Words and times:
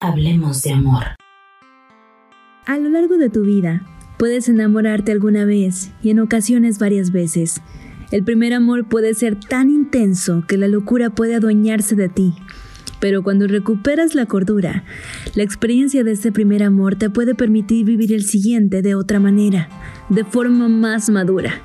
Hablemos 0.00 0.62
de 0.62 0.70
amor. 0.70 1.02
A 2.66 2.78
lo 2.78 2.88
largo 2.88 3.18
de 3.18 3.30
tu 3.30 3.42
vida, 3.42 3.82
puedes 4.16 4.48
enamorarte 4.48 5.10
alguna 5.10 5.44
vez 5.44 5.90
y 6.04 6.10
en 6.10 6.20
ocasiones 6.20 6.78
varias 6.78 7.10
veces. 7.10 7.60
El 8.12 8.22
primer 8.22 8.54
amor 8.54 8.88
puede 8.88 9.12
ser 9.14 9.34
tan 9.34 9.70
intenso 9.70 10.44
que 10.46 10.56
la 10.56 10.68
locura 10.68 11.10
puede 11.10 11.34
adueñarse 11.34 11.96
de 11.96 12.08
ti. 12.08 12.32
Pero 13.00 13.24
cuando 13.24 13.48
recuperas 13.48 14.14
la 14.14 14.26
cordura, 14.26 14.84
la 15.34 15.42
experiencia 15.42 16.04
de 16.04 16.12
este 16.12 16.30
primer 16.30 16.62
amor 16.62 16.94
te 16.94 17.10
puede 17.10 17.34
permitir 17.34 17.84
vivir 17.84 18.12
el 18.12 18.22
siguiente 18.22 18.82
de 18.82 18.94
otra 18.94 19.18
manera, 19.18 19.68
de 20.10 20.22
forma 20.22 20.68
más 20.68 21.10
madura. 21.10 21.60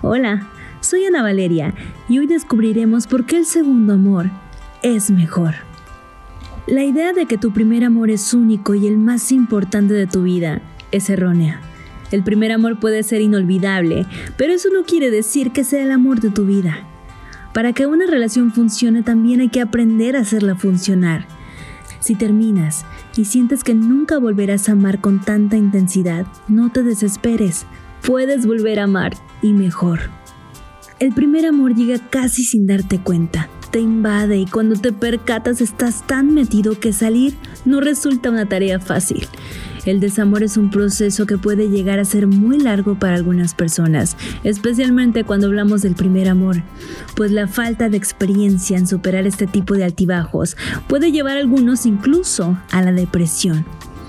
Hola, 0.00 0.48
soy 0.78 1.06
Ana 1.06 1.24
Valeria 1.24 1.74
y 2.08 2.20
hoy 2.20 2.28
descubriremos 2.28 3.08
por 3.08 3.26
qué 3.26 3.38
el 3.38 3.46
segundo 3.46 3.94
amor 3.94 4.30
es 4.84 5.10
mejor. 5.10 5.54
La 6.66 6.82
idea 6.82 7.12
de 7.12 7.26
que 7.26 7.36
tu 7.36 7.52
primer 7.52 7.84
amor 7.84 8.08
es 8.08 8.32
único 8.32 8.74
y 8.74 8.86
el 8.86 8.96
más 8.96 9.32
importante 9.32 9.92
de 9.92 10.06
tu 10.06 10.22
vida 10.22 10.62
es 10.92 11.10
errónea. 11.10 11.60
El 12.10 12.22
primer 12.22 12.52
amor 12.52 12.80
puede 12.80 13.02
ser 13.02 13.20
inolvidable, 13.20 14.06
pero 14.38 14.54
eso 14.54 14.70
no 14.72 14.84
quiere 14.84 15.10
decir 15.10 15.52
que 15.52 15.62
sea 15.62 15.82
el 15.82 15.90
amor 15.90 16.20
de 16.20 16.30
tu 16.30 16.46
vida. 16.46 16.88
Para 17.52 17.74
que 17.74 17.86
una 17.86 18.06
relación 18.06 18.50
funcione 18.50 19.02
también 19.02 19.42
hay 19.42 19.50
que 19.50 19.60
aprender 19.60 20.16
a 20.16 20.20
hacerla 20.20 20.54
funcionar. 20.54 21.26
Si 22.00 22.14
terminas 22.14 22.86
y 23.14 23.26
sientes 23.26 23.62
que 23.62 23.74
nunca 23.74 24.18
volverás 24.18 24.70
a 24.70 24.72
amar 24.72 25.02
con 25.02 25.20
tanta 25.20 25.58
intensidad, 25.58 26.26
no 26.48 26.72
te 26.72 26.82
desesperes. 26.82 27.66
Puedes 28.06 28.46
volver 28.46 28.80
a 28.80 28.84
amar 28.84 29.12
y 29.42 29.52
mejor. 29.52 30.00
El 30.98 31.12
primer 31.12 31.44
amor 31.44 31.74
llega 31.74 31.98
casi 32.08 32.42
sin 32.42 32.66
darte 32.66 33.00
cuenta 33.00 33.50
te 33.74 33.80
invade 33.80 34.38
y 34.38 34.46
cuando 34.46 34.76
te 34.76 34.92
percatas 34.92 35.60
estás 35.60 36.06
tan 36.06 36.32
metido 36.32 36.78
que 36.78 36.92
salir 36.92 37.34
no 37.64 37.80
resulta 37.80 38.30
una 38.30 38.46
tarea 38.46 38.78
fácil. 38.78 39.26
El 39.84 39.98
desamor 39.98 40.44
es 40.44 40.56
un 40.56 40.70
proceso 40.70 41.26
que 41.26 41.38
puede 41.38 41.68
llegar 41.68 41.98
a 41.98 42.04
ser 42.04 42.28
muy 42.28 42.60
largo 42.60 42.96
para 42.96 43.16
algunas 43.16 43.52
personas, 43.52 44.16
especialmente 44.44 45.24
cuando 45.24 45.48
hablamos 45.48 45.82
del 45.82 45.96
primer 45.96 46.28
amor, 46.28 46.62
pues 47.16 47.32
la 47.32 47.48
falta 47.48 47.88
de 47.88 47.96
experiencia 47.96 48.78
en 48.78 48.86
superar 48.86 49.26
este 49.26 49.48
tipo 49.48 49.74
de 49.74 49.82
altibajos 49.82 50.56
puede 50.86 51.10
llevar 51.10 51.36
a 51.36 51.40
algunos 51.40 51.84
incluso 51.84 52.56
a 52.70 52.80
la 52.80 52.92
depresión. 52.92 53.66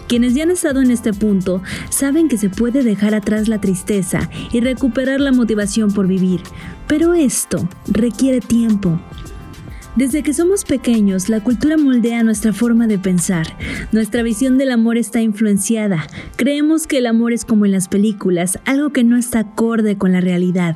Quienes 0.08 0.36
ya 0.36 0.44
han 0.44 0.52
estado 0.52 0.84
en 0.84 0.92
este 0.92 1.12
punto 1.12 1.64
saben 1.90 2.28
que 2.28 2.38
se 2.38 2.52
puede 2.52 2.84
dejar 2.84 3.16
atrás 3.16 3.48
la 3.48 3.60
tristeza 3.60 4.30
y 4.52 4.60
recuperar 4.60 5.22
la 5.22 5.32
motivación 5.32 5.92
por 5.92 6.06
vivir, 6.06 6.42
pero 6.86 7.16
esto 7.16 7.68
requiere 7.88 8.42
tiempo. 8.42 9.00
Desde 9.96 10.24
que 10.24 10.34
somos 10.34 10.66
pequeños, 10.66 11.30
la 11.30 11.40
cultura 11.40 11.78
moldea 11.78 12.22
nuestra 12.22 12.52
forma 12.52 12.86
de 12.86 13.00
pensar. 13.00 13.48
Nuestra 13.94 14.24
visión 14.24 14.58
del 14.58 14.72
amor 14.72 14.98
está 14.98 15.22
influenciada. 15.22 16.06
Creemos 16.36 16.86
que 16.86 16.98
el 16.98 17.06
amor 17.06 17.32
es 17.32 17.46
como 17.46 17.66
en 17.66 17.72
las 17.72 17.88
películas, 17.88 18.60
algo 18.66 18.90
que 18.90 19.06
no 19.06 19.16
está 19.16 19.40
acorde 19.40 19.98
con 19.98 20.12
la 20.12 20.20
realidad. 20.20 20.76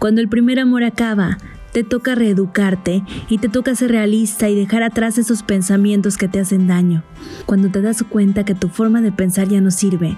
Cuando 0.00 0.20
el 0.20 0.28
primer 0.28 0.58
amor 0.58 0.82
acaba, 0.82 1.38
te 1.72 1.84
toca 1.84 2.16
reeducarte 2.16 3.04
y 3.28 3.38
te 3.38 3.48
toca 3.48 3.76
ser 3.76 3.92
realista 3.92 4.48
y 4.48 4.56
dejar 4.56 4.82
atrás 4.82 5.16
esos 5.18 5.44
pensamientos 5.44 6.16
que 6.16 6.26
te 6.26 6.40
hacen 6.40 6.66
daño. 6.66 7.04
Cuando 7.46 7.68
te 7.68 7.80
das 7.80 8.02
cuenta 8.02 8.44
que 8.44 8.56
tu 8.56 8.68
forma 8.68 9.00
de 9.00 9.12
pensar 9.12 9.48
ya 9.48 9.60
no 9.60 9.70
sirve, 9.70 10.16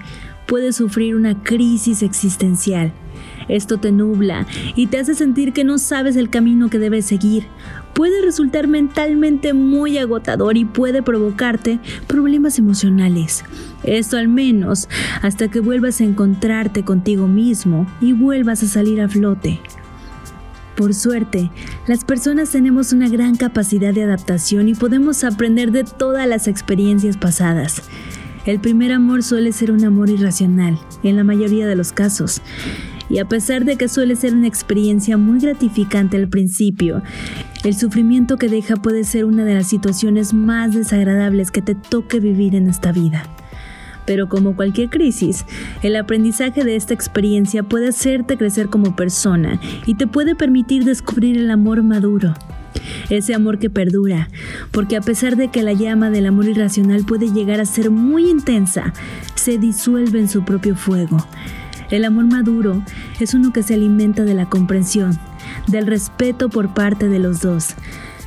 puedes 0.53 0.75
sufrir 0.75 1.15
una 1.15 1.41
crisis 1.41 2.03
existencial. 2.03 2.93
Esto 3.49 3.79
te 3.79 3.91
nubla 3.91 4.45
y 4.75 4.85
te 4.85 4.99
hace 4.99 5.15
sentir 5.15 5.51
que 5.51 5.63
no 5.63 5.79
sabes 5.79 6.15
el 6.15 6.29
camino 6.29 6.69
que 6.69 6.77
debes 6.77 7.07
seguir. 7.07 7.47
Puede 7.95 8.21
resultar 8.21 8.67
mentalmente 8.67 9.53
muy 9.53 9.97
agotador 9.97 10.55
y 10.55 10.65
puede 10.65 11.01
provocarte 11.01 11.79
problemas 12.05 12.59
emocionales. 12.59 13.43
Esto 13.83 14.15
al 14.15 14.27
menos 14.27 14.89
hasta 15.23 15.47
que 15.47 15.59
vuelvas 15.59 16.01
a 16.01 16.03
encontrarte 16.03 16.85
contigo 16.85 17.27
mismo 17.27 17.87
y 17.99 18.13
vuelvas 18.13 18.61
a 18.61 18.67
salir 18.67 19.01
a 19.01 19.09
flote. 19.09 19.59
Por 20.75 20.93
suerte, 20.93 21.49
las 21.87 22.05
personas 22.05 22.51
tenemos 22.51 22.93
una 22.93 23.09
gran 23.09 23.37
capacidad 23.37 23.91
de 23.91 24.03
adaptación 24.03 24.69
y 24.69 24.75
podemos 24.75 25.23
aprender 25.23 25.71
de 25.71 25.83
todas 25.83 26.27
las 26.27 26.47
experiencias 26.47 27.17
pasadas. 27.17 27.81
El 28.45 28.59
primer 28.59 28.91
amor 28.91 29.23
suele 29.23 29.53
ser 29.53 29.71
un 29.71 29.85
amor 29.85 30.09
irracional, 30.09 30.77
en 31.01 31.15
la 31.15 31.23
mayoría 31.23 31.65
de 31.65 31.77
los 31.77 31.93
casos, 31.93 32.41
y 33.09 33.19
a 33.19 33.25
pesar 33.25 33.63
de 33.63 33.77
que 33.77 33.87
suele 33.87 34.17
ser 34.17 34.33
una 34.33 34.47
experiencia 34.47 35.15
muy 35.15 35.39
gratificante 35.39 36.17
al 36.17 36.27
principio, 36.27 37.01
el 37.63 37.73
sufrimiento 37.73 38.35
que 38.35 38.49
deja 38.49 38.75
puede 38.75 39.05
ser 39.05 39.23
una 39.23 39.45
de 39.45 39.53
las 39.53 39.67
situaciones 39.67 40.33
más 40.33 40.73
desagradables 40.73 41.51
que 41.51 41.61
te 41.61 41.73
toque 41.73 42.19
vivir 42.19 42.55
en 42.55 42.67
esta 42.67 42.91
vida. 42.91 43.23
Pero 44.05 44.27
como 44.27 44.57
cualquier 44.57 44.89
crisis, 44.89 45.45
el 45.81 45.95
aprendizaje 45.95 46.65
de 46.65 46.75
esta 46.75 46.93
experiencia 46.93 47.63
puede 47.63 47.87
hacerte 47.87 48.37
crecer 48.37 48.67
como 48.67 48.97
persona 48.97 49.61
y 49.85 49.95
te 49.95 50.05
puede 50.05 50.35
permitir 50.35 50.83
descubrir 50.83 51.37
el 51.37 51.49
amor 51.49 51.81
maduro. 51.83 52.33
Ese 53.09 53.33
amor 53.33 53.59
que 53.59 53.69
perdura, 53.69 54.29
porque 54.71 54.95
a 54.95 55.01
pesar 55.01 55.35
de 55.35 55.49
que 55.49 55.63
la 55.63 55.73
llama 55.73 56.09
del 56.09 56.25
amor 56.25 56.47
irracional 56.47 57.05
puede 57.05 57.31
llegar 57.31 57.59
a 57.59 57.65
ser 57.65 57.91
muy 57.91 58.29
intensa, 58.29 58.93
se 59.35 59.57
disuelve 59.57 60.19
en 60.19 60.29
su 60.29 60.43
propio 60.43 60.75
fuego 60.75 61.25
el 61.93 62.05
amor 62.05 62.25
maduro 62.25 62.81
es 63.19 63.35
uno 63.35 63.53
que 63.53 63.61
se 63.61 63.75
alimenta 63.75 64.23
de 64.23 64.33
la 64.33 64.49
comprensión, 64.49 65.19
del 65.67 65.85
respeto 65.85 66.49
por 66.49 66.73
parte 66.73 67.07
de 67.07 67.19
los 67.19 67.41
dos. 67.41 67.75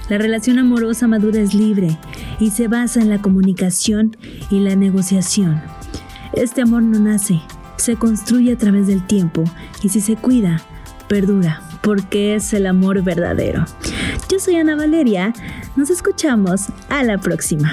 La 0.08 0.18
relación 0.18 0.60
amorosa 0.60 1.08
madura 1.08 1.40
es 1.40 1.52
libre 1.52 1.98
y 2.38 2.50
se 2.50 2.68
basa 2.68 3.00
en 3.00 3.08
la 3.08 3.20
comunicación 3.20 4.16
y 4.50 4.60
la 4.60 4.76
negociación. 4.76 5.60
Este 6.32 6.62
amor 6.62 6.82
no 6.82 7.00
nace, 7.00 7.40
se 7.76 7.96
construye 7.96 8.52
a 8.52 8.56
través 8.56 8.86
del 8.86 9.04
tiempo 9.04 9.42
y 9.82 9.88
si 9.88 10.00
se 10.00 10.14
cuida, 10.14 10.62
perdura, 11.08 11.60
porque 11.82 12.36
es 12.36 12.52
el 12.52 12.66
amor 12.66 13.02
verdadero. 13.02 13.64
Yo 14.36 14.40
soy 14.40 14.56
Ana 14.56 14.76
Valeria, 14.76 15.32
nos 15.76 15.88
escuchamos 15.88 16.66
a 16.90 17.02
la 17.02 17.16
próxima. 17.16 17.72